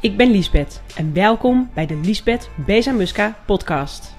[0.00, 4.14] Ik ben Liesbeth en welkom bij de Liesbeth Bezamuska podcast.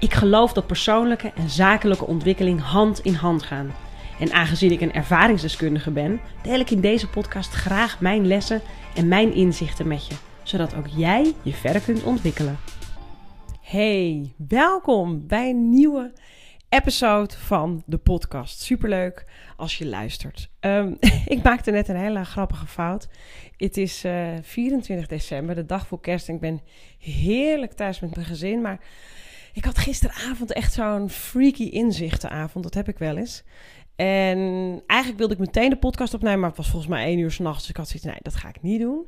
[0.00, 3.74] Ik geloof dat persoonlijke en zakelijke ontwikkeling hand in hand gaan.
[4.20, 8.60] En aangezien ik een ervaringsdeskundige ben, deel ik in deze podcast graag mijn lessen
[8.94, 12.58] en mijn inzichten met je, zodat ook jij je verder kunt ontwikkelen.
[13.60, 16.12] Hey, welkom bij een nieuwe
[16.68, 18.60] episode van de podcast.
[18.60, 19.24] Superleuk
[19.56, 20.50] als je luistert.
[20.60, 20.92] Ehm,
[21.34, 23.08] ik maakte net een hele grappige fout.
[23.56, 24.04] Het is
[24.42, 26.28] 24 eh, december, de dag voor kerst.
[26.28, 26.60] En ik ben
[26.98, 28.60] heerlijk thuis met mijn gezin.
[28.60, 28.80] Maar
[29.52, 32.64] ik had gisteravond echt zo'n freaky inzichtenavond.
[32.64, 33.44] Dat heb ik wel eens.
[33.96, 34.38] En
[34.86, 37.60] eigenlijk wilde ik meteen de podcast opnemen, maar het was volgens mij één uur s'nachts.
[37.60, 39.06] Dus ik had zoiets nee, dat ga ik niet doen.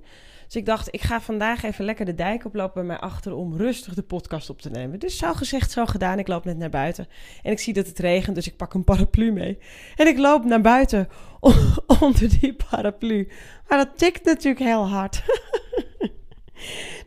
[0.48, 3.56] Dus ik dacht, ik ga vandaag even lekker de dijk oplopen bij mij achter om
[3.56, 4.98] rustig de podcast op te nemen.
[4.98, 6.18] Dus zo gezegd, zo gedaan.
[6.18, 7.08] Ik loop net naar buiten
[7.42, 9.58] en ik zie dat het regent, dus ik pak een paraplu mee.
[9.96, 11.08] En ik loop naar buiten
[12.00, 13.28] onder die paraplu.
[13.68, 15.22] Maar dat tikt natuurlijk heel hard.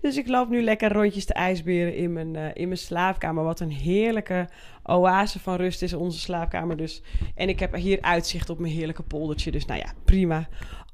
[0.02, 3.44] Dus ik loop nu lekker rondjes te ijsberen in mijn, uh, in mijn slaapkamer.
[3.44, 4.49] Wat een heerlijke
[4.84, 7.01] oase van rust is onze slaapkamer dus.
[7.35, 9.51] En ik heb hier uitzicht op mijn heerlijke poldertje.
[9.51, 10.48] Dus nou ja, prima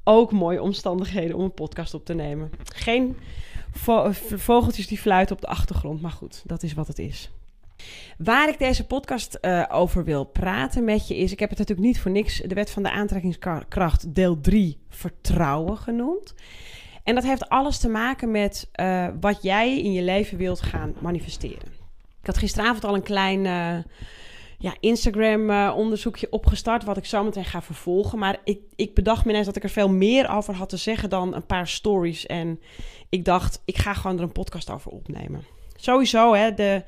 [0.08, 2.50] ook mooie omstandigheden om een podcast op te nemen.
[2.64, 3.16] Geen
[4.36, 7.30] vogeltjes die fluiten op de achtergrond, maar goed, dat is wat het is.
[8.18, 11.86] Waar ik deze podcast uh, over wil praten met je is, ik heb het natuurlijk
[11.86, 16.34] niet voor niks de wet van de aantrekkingskracht deel 3 vertrouwen genoemd.
[17.02, 20.94] En dat heeft alles te maken met uh, wat jij in je leven wilt gaan
[20.98, 21.72] manifesteren.
[22.20, 23.78] Ik had gisteravond al een klein uh,
[24.58, 28.18] ja, Instagram-onderzoekje uh, opgestart, wat ik zo meteen ga vervolgen.
[28.18, 31.10] Maar ik, ik bedacht me ineens dat ik er veel meer over had te zeggen
[31.10, 32.26] dan een paar stories.
[32.26, 32.60] En
[33.08, 35.44] ik dacht, ik ga gewoon er een podcast over opnemen.
[35.76, 36.82] Sowieso, hè, de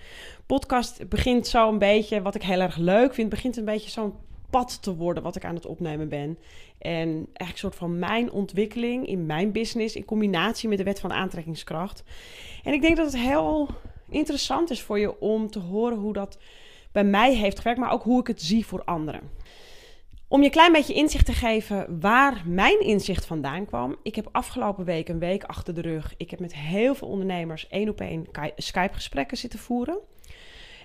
[0.47, 4.15] podcast begint zo een beetje, wat ik heel erg leuk vind, begint een beetje zo'n
[4.51, 6.39] pad te worden wat ik aan het opnemen ben.
[6.79, 11.01] En eigenlijk een soort van mijn ontwikkeling in mijn business in combinatie met de wet
[11.01, 12.03] van aantrekkingskracht.
[12.63, 13.69] En ik denk dat het heel
[14.09, 16.39] interessant is voor je om te horen hoe dat
[16.93, 19.21] bij mij heeft gewerkt, maar ook hoe ik het zie voor anderen.
[20.29, 23.97] Om je een klein beetje inzicht te geven waar mijn inzicht vandaan kwam.
[24.03, 26.15] Ik heb afgelopen week een week achter de rug.
[26.17, 28.27] Ik heb met heel veel ondernemers één op één
[28.57, 29.99] Skype-gesprekken zitten voeren.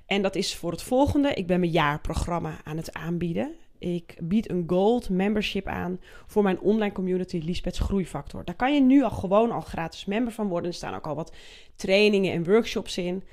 [0.06, 1.34] En dat is voor het volgende.
[1.34, 3.56] Ik ben mijn jaarprogramma aan het aanbieden.
[3.79, 8.46] Ik bied een gold membership aan voor mijn online community Liesbeth's Groeifactor.
[8.46, 10.69] Daar kan je nu al gewoon al gratis member van worden.
[10.69, 11.35] Er staan ook al wat
[11.75, 13.24] trainingen en workshops in.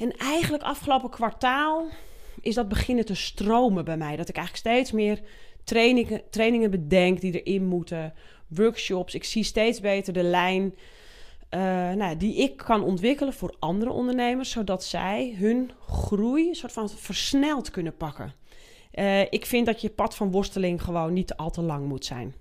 [0.00, 1.88] En eigenlijk afgelopen kwartaal
[2.40, 4.16] is dat beginnen te stromen bij mij.
[4.16, 5.20] Dat ik eigenlijk steeds meer
[5.64, 8.14] trainingen, trainingen bedenk die erin moeten.
[8.46, 9.14] Workshops.
[9.14, 10.74] Ik zie steeds beter de lijn
[11.54, 11.60] uh,
[11.92, 14.50] nou, die ik kan ontwikkelen voor andere ondernemers.
[14.50, 18.34] Zodat zij hun groei een soort van versneld kunnen pakken.
[18.94, 22.34] Uh, ik vind dat je pad van worsteling gewoon niet al te lang moet zijn.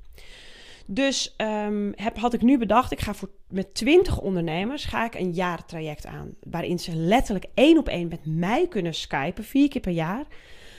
[0.92, 5.16] Dus um, heb, had ik nu bedacht, ik ga voor, met 20 ondernemers ga ik
[5.16, 6.36] een jaartraject aan.
[6.50, 10.26] Waarin ze letterlijk één op één met mij kunnen skypen, vier keer per jaar.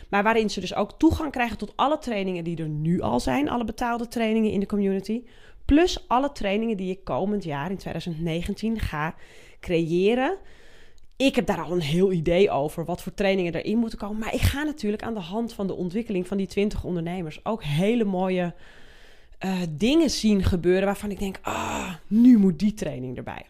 [0.08, 3.48] Maar waarin ze dus ook toegang krijgen tot alle trainingen die er nu al zijn.
[3.48, 5.22] Alle betaalde trainingen in de community.
[5.64, 9.14] Plus alle trainingen die ik komend jaar in 2019 ga
[9.60, 10.38] creëren.
[11.16, 14.18] Ik heb daar al een heel idee over wat voor trainingen erin moeten komen.
[14.18, 17.64] Maar ik ga natuurlijk aan de hand van de ontwikkeling van die 20 ondernemers ook
[17.64, 18.54] hele mooie
[19.44, 23.46] uh, dingen zien gebeuren waarvan ik denk, ah, nu moet die training erbij.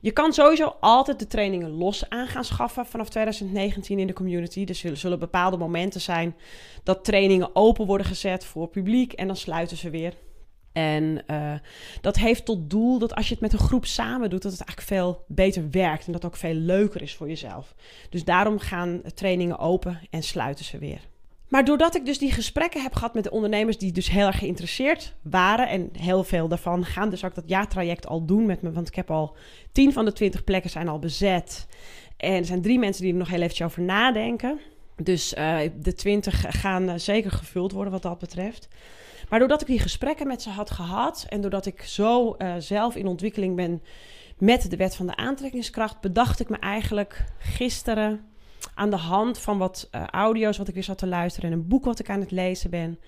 [0.00, 4.64] Je kan sowieso altijd de trainingen los aan gaan schaffen vanaf 2019 in de community.
[4.64, 6.36] Er zullen, bepaalde momenten zijn
[6.82, 10.14] dat trainingen open worden gezet voor publiek en dan sluiten ze weer.
[10.72, 11.54] En uh,
[12.00, 14.64] dat heeft tot doel dat als je het met een groep samen doet, dat het
[14.64, 17.74] eigenlijk veel beter werkt en dat ook veel leuker is voor jezelf.
[18.10, 21.00] Dus daarom gaan trainingen open en sluiten ze weer.
[21.48, 24.38] Maar doordat ik dus die gesprekken heb gehad met de ondernemers die dus heel erg
[24.38, 25.68] geïnteresseerd waren.
[25.68, 28.72] En heel veel daarvan gaan dus ook dat jaartraject al doen met me.
[28.72, 29.36] Want ik heb al
[29.72, 31.66] 10 van de 20 plekken zijn al bezet.
[32.16, 34.60] En er zijn drie mensen die er nog heel eventjes over nadenken.
[34.96, 38.68] Dus uh, de 20 gaan uh, zeker gevuld worden wat dat betreft.
[39.28, 41.26] Maar doordat ik die gesprekken met ze had gehad.
[41.28, 43.82] En doordat ik zo uh, zelf in ontwikkeling ben
[44.38, 46.00] met de wet van de aantrekkingskracht.
[46.00, 48.24] Bedacht ik me eigenlijk gisteren
[48.76, 51.68] aan de hand van wat uh, audio's wat ik weer zat te luisteren en een
[51.68, 53.00] boek wat ik aan het lezen ben,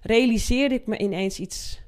[0.00, 1.80] realiseerde ik me ineens iets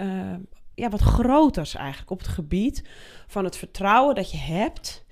[0.00, 0.34] uh,
[0.74, 2.84] ja, wat groters eigenlijk op het gebied
[3.26, 5.04] van het vertrouwen dat je hebt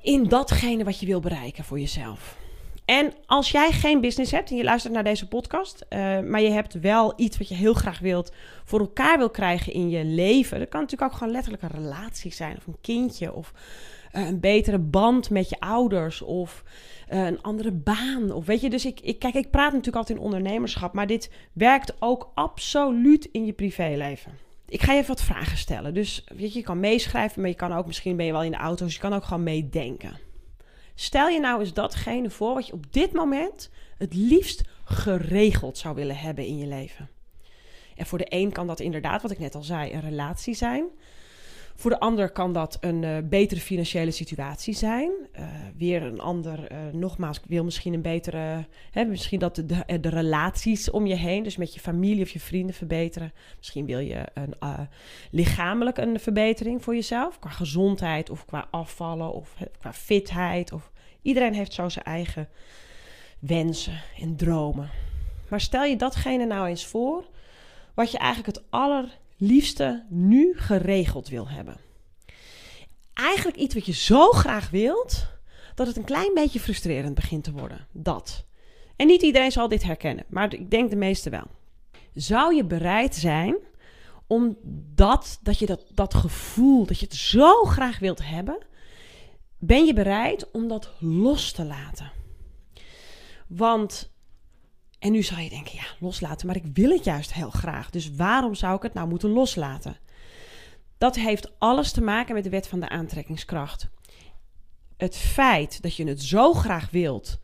[0.00, 2.36] in datgene wat je wil bereiken voor jezelf.
[2.84, 6.50] En als jij geen business hebt en je luistert naar deze podcast, uh, maar je
[6.50, 8.32] hebt wel iets wat je heel graag wilt
[8.64, 12.32] voor elkaar wil krijgen in je leven, dat kan natuurlijk ook gewoon letterlijk een relatie
[12.32, 13.52] zijn of een kindje of
[14.14, 16.64] een betere band met je ouders of
[17.12, 18.32] uh, een andere baan.
[18.32, 21.30] Of weet je, dus ik, ik, kijk, ik praat natuurlijk altijd in ondernemerschap, maar dit
[21.52, 24.32] werkt ook absoluut in je privéleven.
[24.68, 25.94] ik ga je even wat vragen stellen.
[25.94, 28.50] Dus weet je, je kan meeschrijven, maar je kan ook, misschien ben je wel in
[28.50, 30.18] de auto, dus je kan ook gewoon meedenken.
[30.94, 35.94] Stel je nou eens datgene voor wat je op dit moment het liefst geregeld zou
[35.94, 37.08] willen hebben in je leven.
[37.96, 40.84] En voor de een kan dat inderdaad, wat ik net al zei, een relatie zijn.
[41.74, 45.10] Voor de ander kan dat een uh, betere financiële situatie zijn.
[45.38, 50.00] Uh, weer een ander, uh, nogmaals, wil misschien een betere, hè, misschien dat de, de,
[50.00, 53.32] de, relaties om je heen, dus met je familie of je vrienden verbeteren.
[53.56, 54.54] Misschien wil je een,
[55.30, 60.72] lichamelijk een verbetering voor jezelf, qua gezondheid of qua afvallen of qua fitheid.
[60.72, 60.90] Of,
[61.22, 62.48] iedereen heeft zo zijn eigen
[63.38, 64.90] wensen en dromen.
[65.48, 67.24] Maar stel je datgene nou eens voor,
[67.94, 71.76] wat je eigenlijk het aller liefste nu geregeld wil hebben.
[73.14, 75.26] Eigenlijk iets wat je zo graag wilt,
[75.74, 77.86] dat het een klein beetje frustrerend begint te worden.
[77.92, 78.44] Dat.
[78.96, 81.46] En niet iedereen zal dit herkennen, maar ik denk de meeste wel.
[82.14, 83.56] Zou je bereid zijn
[84.26, 84.56] om
[84.94, 88.58] dat, dat je dat, dat gevoel, dat je het zo graag wilt hebben,
[89.58, 92.12] ben je bereid om dat los te laten?
[93.46, 94.13] Want
[95.04, 97.90] en nu zou je denken, ja, loslaten, maar ik wil het juist heel graag.
[97.90, 99.96] Dus waarom zou ik het nou moeten loslaten?
[100.98, 103.88] Dat heeft alles te maken met de wet van de aantrekkingskracht.
[104.96, 107.40] Het feit dat je het zo graag wilt,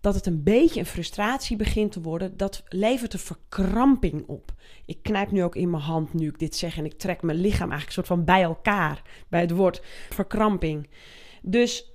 [0.00, 4.52] dat het een beetje een frustratie begint te worden, dat levert een verkramping op.
[4.86, 7.38] Ik knijp nu ook in mijn hand nu ik dit zeg en ik trek mijn
[7.38, 10.88] lichaam eigenlijk een soort van bij elkaar bij het woord verkramping.
[11.40, 11.91] Dus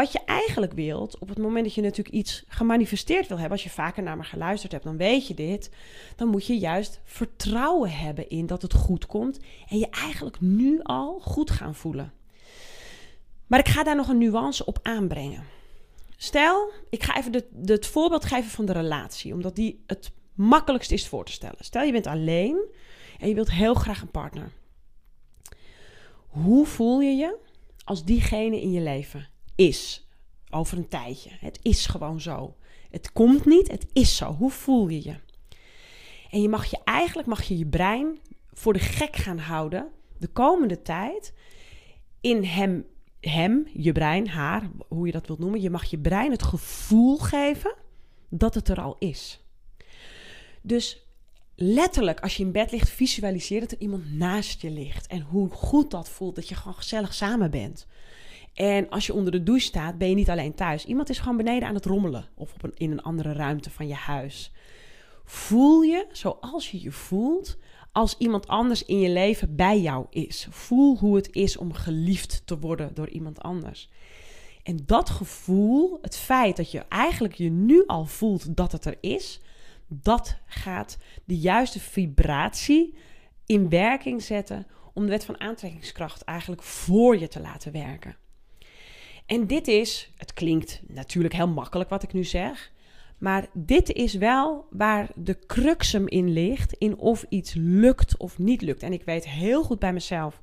[0.00, 3.62] wat je eigenlijk wilt, op het moment dat je natuurlijk iets gemanifesteerd wil hebben, als
[3.62, 5.70] je vaker naar me geluisterd hebt, dan weet je dit.
[6.16, 9.38] Dan moet je juist vertrouwen hebben in dat het goed komt
[9.68, 12.12] en je eigenlijk nu al goed gaan voelen.
[13.46, 15.44] Maar ik ga daar nog een nuance op aanbrengen.
[16.16, 20.90] Stel, ik ga even de, het voorbeeld geven van de relatie, omdat die het makkelijkst
[20.90, 21.64] is voor te stellen.
[21.64, 22.58] Stel, je bent alleen
[23.18, 24.52] en je wilt heel graag een partner.
[26.26, 27.36] Hoe voel je je
[27.84, 29.28] als diegene in je leven
[29.60, 30.08] is
[30.50, 31.30] over een tijdje.
[31.40, 32.56] Het is gewoon zo.
[32.90, 34.32] Het komt niet, het is zo.
[34.32, 35.16] Hoe voel je je?
[36.30, 38.18] En je mag je eigenlijk mag je je brein
[38.52, 41.32] voor de gek gaan houden de komende tijd
[42.20, 42.86] in hem,
[43.20, 45.60] hem, je brein, haar, hoe je dat wilt noemen.
[45.60, 47.74] Je mag je brein het gevoel geven
[48.28, 49.40] dat het er al is.
[50.62, 51.06] Dus
[51.54, 55.06] letterlijk, als je in bed ligt, visualiseer dat er iemand naast je ligt.
[55.06, 57.86] En hoe goed dat voelt, dat je gewoon gezellig samen bent.
[58.54, 60.84] En als je onder de douche staat, ben je niet alleen thuis.
[60.84, 63.94] Iemand is gewoon beneden aan het rommelen of op in een andere ruimte van je
[63.94, 64.52] huis.
[65.24, 67.56] Voel je zoals je je voelt
[67.92, 70.46] als iemand anders in je leven bij jou is.
[70.50, 73.90] Voel hoe het is om geliefd te worden door iemand anders.
[74.62, 78.96] En dat gevoel, het feit dat je eigenlijk je nu al voelt dat het er
[79.00, 79.40] is,
[79.88, 82.94] dat gaat de juiste vibratie
[83.46, 88.16] in werking zetten om de wet van aantrekkingskracht eigenlijk voor je te laten werken.
[89.30, 92.72] En dit is, het klinkt natuurlijk heel makkelijk wat ik nu zeg,
[93.18, 98.62] maar dit is wel waar de cruxum in ligt, in of iets lukt of niet
[98.62, 98.82] lukt.
[98.82, 100.40] En ik weet heel goed bij mezelf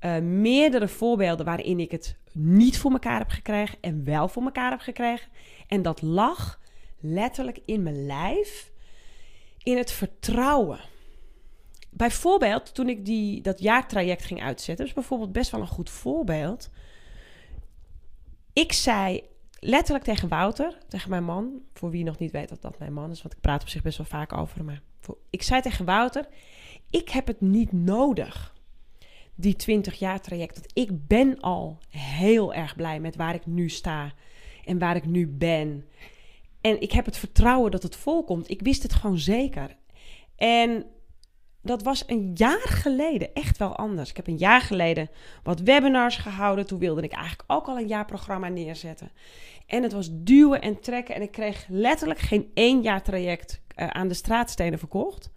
[0.00, 4.70] uh, meerdere voorbeelden waarin ik het niet voor elkaar heb gekregen en wel voor elkaar
[4.70, 5.28] heb gekregen.
[5.68, 6.60] En dat lag
[7.00, 8.70] letterlijk in mijn lijf,
[9.62, 10.80] in het vertrouwen.
[11.90, 16.70] Bijvoorbeeld toen ik die, dat jaartraject ging uitzetten, dus bijvoorbeeld best wel een goed voorbeeld.
[18.54, 19.22] Ik zei
[19.58, 23.10] letterlijk tegen Wouter, tegen mijn man, voor wie nog niet weet dat dat mijn man
[23.10, 24.80] is, want ik praat op zich best wel vaak over hem.
[25.30, 26.28] Ik zei tegen Wouter:
[26.90, 28.54] Ik heb het niet nodig,
[29.34, 30.54] die 20 jaar traject.
[30.54, 34.12] Want ik ben al heel erg blij met waar ik nu sta
[34.64, 35.84] en waar ik nu ben.
[36.60, 38.50] En ik heb het vertrouwen dat het volkomt.
[38.50, 39.76] Ik wist het gewoon zeker.
[40.36, 40.86] En
[41.64, 44.10] dat was een jaar geleden echt wel anders.
[44.10, 45.10] Ik heb een jaar geleden
[45.42, 46.66] wat webinars gehouden.
[46.66, 49.10] Toen wilde ik eigenlijk ook al een jaarprogramma neerzetten.
[49.66, 51.14] En het was duwen en trekken.
[51.14, 55.32] En ik kreeg letterlijk geen één jaar traject uh, aan de straatstenen verkocht.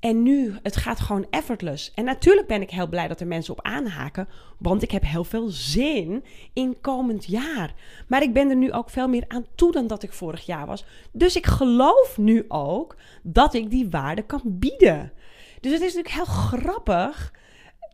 [0.00, 1.92] En nu, het gaat gewoon effortless.
[1.94, 4.28] En natuurlijk ben ik heel blij dat er mensen op aanhaken.
[4.58, 7.74] Want ik heb heel veel zin in komend jaar.
[8.08, 10.66] Maar ik ben er nu ook veel meer aan toe dan dat ik vorig jaar
[10.66, 10.84] was.
[11.12, 15.12] Dus ik geloof nu ook dat ik die waarde kan bieden.
[15.60, 17.34] Dus het is natuurlijk heel grappig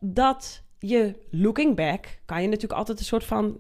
[0.01, 3.59] dat je, looking back, kan je natuurlijk altijd een soort van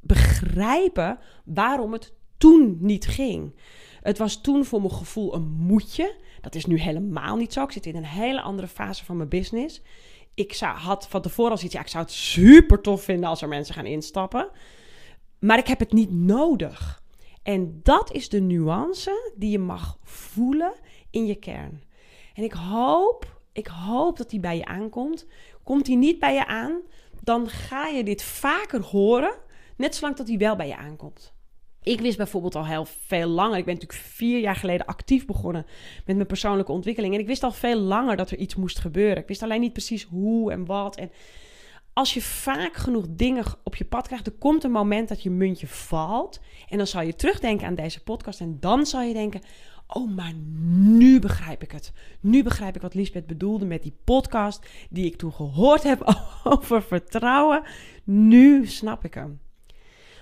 [0.00, 3.54] begrijpen waarom het toen niet ging.
[4.00, 6.14] Het was toen voor mijn gevoel een moedje.
[6.40, 7.62] Dat is nu helemaal niet zo.
[7.62, 9.82] Ik zit in een hele andere fase van mijn business.
[10.34, 13.42] Ik zou, had van tevoren al zoiets, ja, ik zou het super tof vinden als
[13.42, 14.48] er mensen gaan instappen.
[15.38, 17.02] Maar ik heb het niet nodig.
[17.42, 20.72] En dat is de nuance die je mag voelen
[21.10, 21.82] in je kern.
[22.34, 25.26] En ik hoop Ik hoop dat die bij je aankomt.
[25.62, 26.80] Komt die niet bij je aan,
[27.20, 29.34] dan ga je dit vaker horen,
[29.76, 31.32] net zolang dat die wel bij je aankomt.
[31.82, 33.58] Ik wist bijvoorbeeld al heel veel langer.
[33.58, 35.66] Ik ben natuurlijk vier jaar geleden actief begonnen
[36.06, 37.14] met mijn persoonlijke ontwikkeling.
[37.14, 39.22] En ik wist al veel langer dat er iets moest gebeuren.
[39.22, 40.96] Ik wist alleen niet precies hoe en wat.
[40.96, 41.10] En
[41.92, 45.30] als je vaak genoeg dingen op je pad krijgt, er komt een moment dat je
[45.30, 46.40] muntje valt.
[46.68, 48.40] En dan zal je terugdenken aan deze podcast.
[48.40, 49.40] En dan zal je denken:
[49.94, 51.92] Oh, maar nu begrijp ik het.
[52.20, 56.02] Nu begrijp ik wat Lisbeth bedoelde met die podcast die ik toen gehoord heb
[56.44, 57.62] over vertrouwen.
[58.04, 59.40] Nu snap ik hem.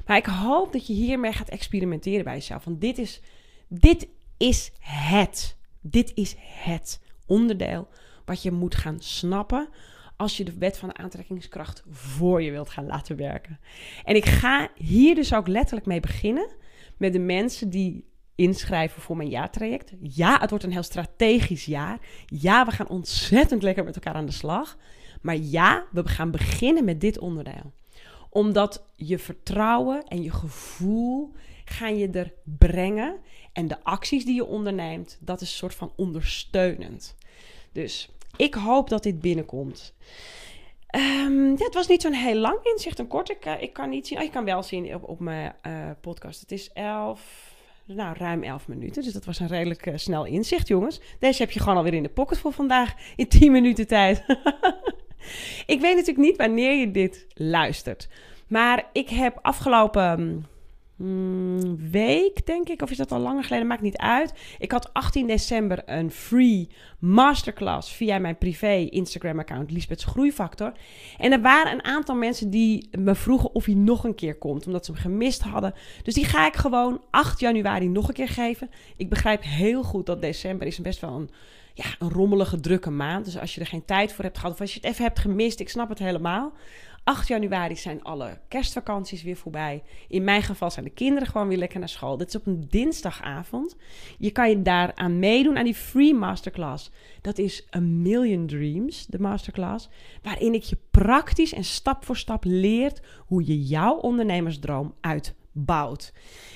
[0.06, 2.64] Maar ik hoop dat je hiermee gaat experimenteren bij jezelf.
[2.64, 3.20] Want dit is,
[3.68, 5.56] dit is het.
[5.80, 7.88] Dit is het onderdeel
[8.24, 9.68] wat je moet gaan snappen
[10.16, 13.60] als je de wet van de aantrekkingskracht voor je wilt gaan laten werken.
[14.04, 16.50] En ik ga hier dus ook letterlijk mee beginnen
[16.96, 19.92] met de mensen die inschrijven voor mijn jaartraject.
[20.00, 21.98] Ja, het wordt een heel strategisch jaar.
[22.26, 24.76] Ja, we gaan ontzettend lekker met elkaar aan de slag.
[25.22, 27.72] Maar ja, we gaan beginnen met dit onderdeel
[28.32, 31.32] omdat je vertrouwen en je gevoel
[31.64, 33.18] gaan je er brengen.
[33.52, 37.16] En de acties die je onderneemt, dat is een soort van ondersteunend.
[37.72, 39.94] Dus ik hoop dat dit binnenkomt.
[40.94, 43.30] Um, ja, het was niet zo'n heel lang inzicht, een kort.
[43.30, 44.18] Ik, uh, ik kan niet zien.
[44.18, 46.40] Oh, je kan wel zien op, mijn uh, podcast.
[46.40, 47.51] Het is 11,
[47.86, 49.02] nou ruim 11 minuten.
[49.02, 51.00] Dus dat was een redelijk uh, snel inzicht, jongens.
[51.18, 54.24] Deze heb je gewoon alweer in de pocket voor vandaag in 10 minuten tijd.
[55.74, 58.08] ik weet natuurlijk niet wanneer je dit luistert.
[58.46, 60.46] Maar ik heb afgelopen
[61.02, 64.32] mm, week, denk ik, of is dat al langer geleden, maakt niet uit.
[64.58, 66.68] Ik had 18 december een free
[66.98, 70.72] masterclass via mijn privé Instagram-account Lisbeth's Groeifactor.
[71.18, 74.66] En er waren een aantal mensen die me vroegen of hij nog een keer komt,
[74.66, 75.74] omdat ze hem gemist hadden.
[76.02, 78.70] Dus die ga ik gewoon 8 januari nog een keer geven.
[78.96, 81.30] Ik begrijp heel goed dat december is best wel een
[81.74, 83.24] ja, een rommelige, drukke maand.
[83.24, 85.18] Dus als je er geen tijd voor hebt gehad of als je het even hebt
[85.18, 86.52] gemist, ik snap het helemaal.
[87.04, 89.82] 8 januari zijn alle kerstvakanties weer voorbij.
[90.08, 92.16] In mijn geval zijn de kinderen gewoon weer lekker naar school.
[92.16, 93.76] Dit is op een dinsdagavond.
[94.18, 96.90] Je kan je daaraan meedoen aan die free masterclass.
[97.20, 99.88] Dat is A Million Dreams, de masterclass.
[100.22, 106.12] Waarin ik je praktisch en stap voor stap leert hoe je jouw ondernemersdroom uitbouwt.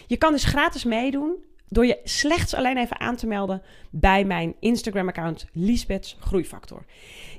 [0.06, 4.54] Je kan dus gratis meedoen door je slechts alleen even aan te melden bij mijn
[4.60, 6.84] Instagram-account Liesbeths Groeifactor.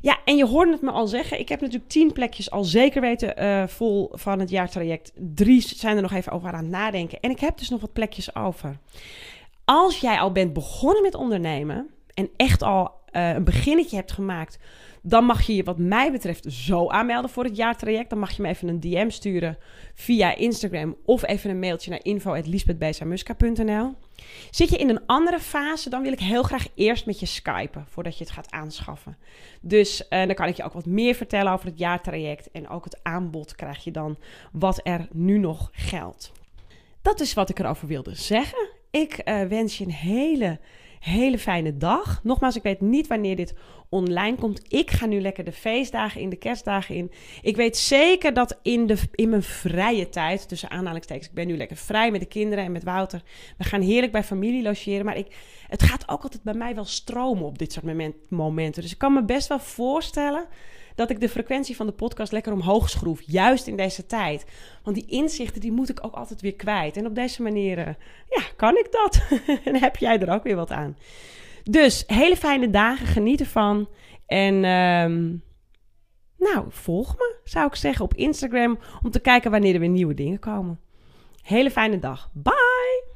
[0.02, 1.40] Ja, en je hoorde het me al zeggen.
[1.40, 5.12] Ik heb natuurlijk tien plekjes al zeker weten uh, vol van het jaartraject.
[5.16, 7.20] Drie zijn er nog even over aan het nadenken.
[7.20, 8.78] En ik heb dus nog wat plekjes over.
[9.66, 14.60] Als jij al bent begonnen met ondernemen en echt al uh, een beginnetje hebt gemaakt
[15.10, 18.10] dan mag je je wat mij betreft zo aanmelden voor het jaartraject.
[18.10, 19.58] Dan mag je me even een DM sturen
[19.94, 23.96] via Instagram of even een mailtje naar info.lisbethbesamuska.nl.
[24.52, 27.86] Zit je in een andere fase, dan wil ik heel graag eerst met je skypen
[27.90, 29.18] voordat je het gaat aanschaffen.
[29.62, 32.84] Dus uh, dan kan ik je ook wat meer vertellen over het jaartraject en ook
[32.84, 34.18] het aanbod krijg je dan
[34.52, 36.32] wat er nu nog geldt.
[37.02, 38.70] Dat is wat ik erover wilde zeggen.
[38.92, 40.60] Ik uh, wens je een hele
[41.00, 42.20] hele fijne dag.
[42.24, 43.54] Nogmaals, ik weet niet wanneer dit
[43.90, 44.62] online komt.
[44.68, 47.12] Ik ga nu lekker de feestdagen in, de kerstdagen in.
[47.42, 51.58] Ik weet zeker dat in, de, in mijn vrije tijd, tussen aanhalingstekens, ik ben nu
[51.58, 53.22] lekker vrij met de kinderen en met Wouter.
[53.58, 55.06] We gaan heerlijk bij familie logeren.
[55.06, 55.36] Maar ik,
[55.68, 58.82] het gaat ook altijd bij mij wel stromen op dit soort momenten.
[58.82, 60.46] Dus ik kan me best wel voorstellen
[60.98, 63.22] dat ik de frequentie van de podcast lekker omhoog schroef.
[63.26, 64.46] Juist in deze tijd.
[64.84, 66.98] Want die inzichten die moet ik ook altijd weer kwijt.
[66.98, 67.78] En op deze manier,
[68.30, 69.28] ja, kan ik dat.
[69.66, 70.98] en heb jij er ook weer wat aan.
[71.64, 73.90] Dus hele fijne dagen, geniet ervan.
[74.26, 75.44] En um,
[76.38, 80.14] nou, volg me, zou ik zeggen, op Instagram om te kijken wanneer er weer nieuwe
[80.14, 80.80] dingen komen.
[81.42, 82.30] Hele fijne dag.
[82.34, 83.07] Bye!